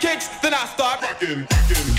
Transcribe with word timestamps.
kicks, 0.00 0.28
then 0.40 0.54
I 0.54 0.64
start 0.66 1.02
rocking. 1.02 1.46
Rockin'. 1.50 1.89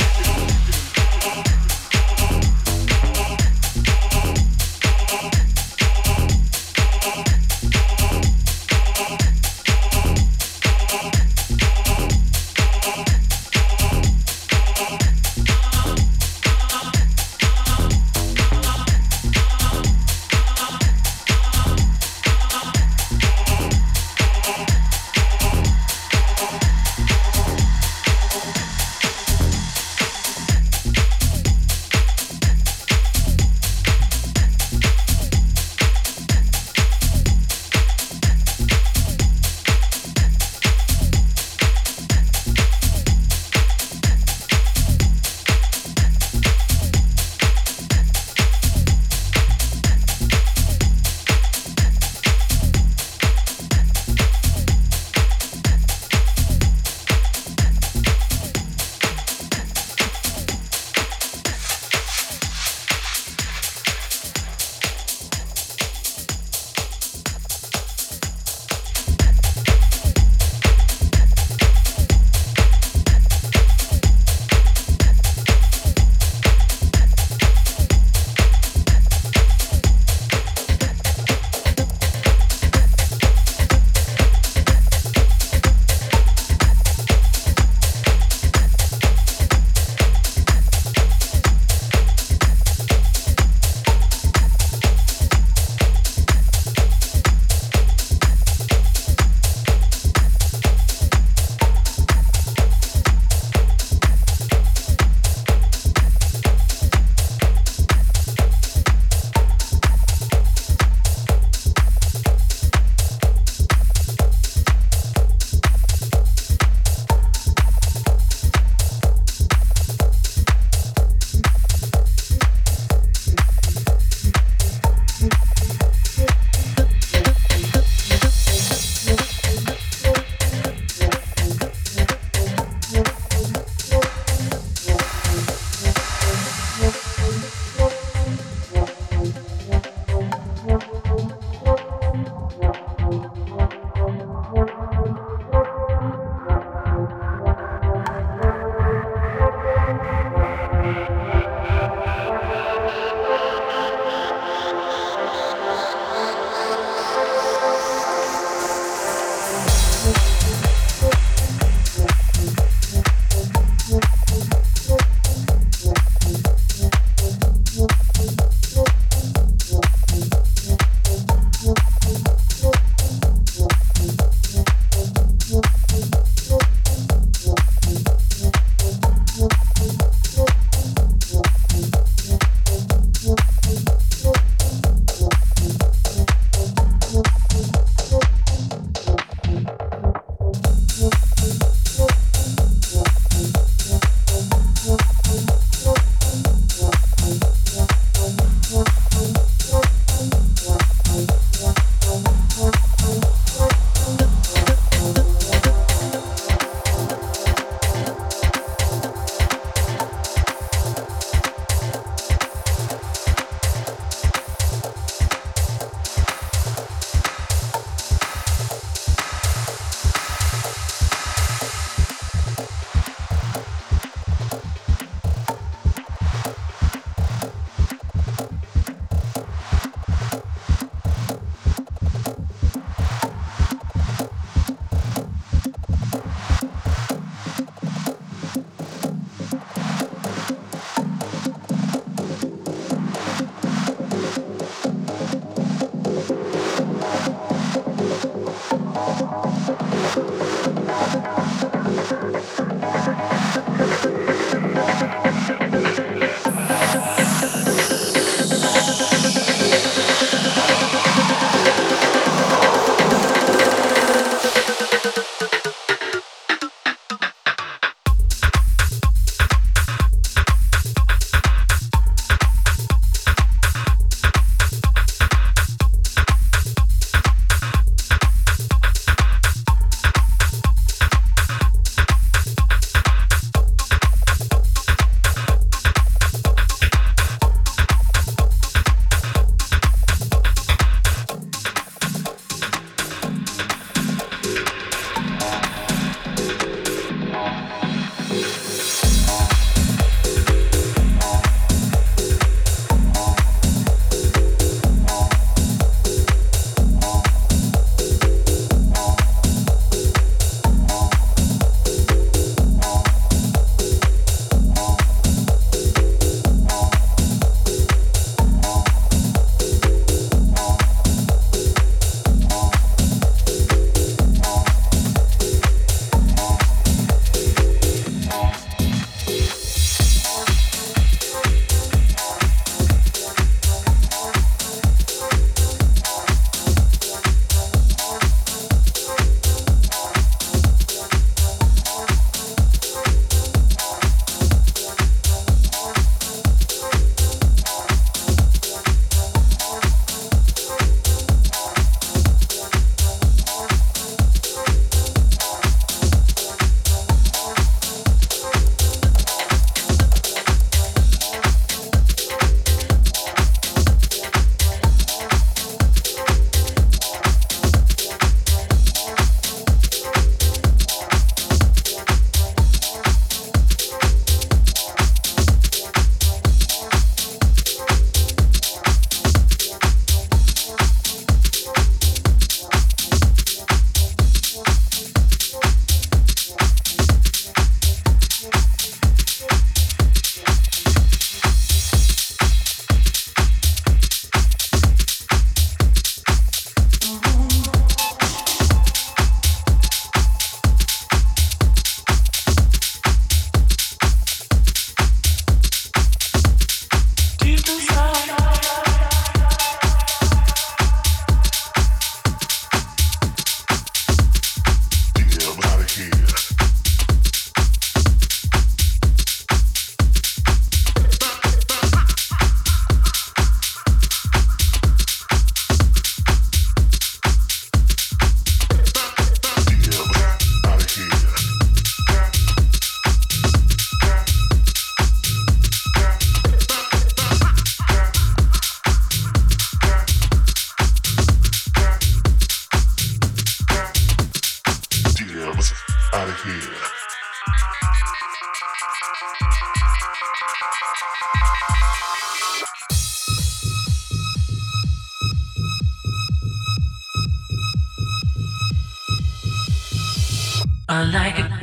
I 460.94 461.04
like 461.04 461.40
it. 461.40 461.61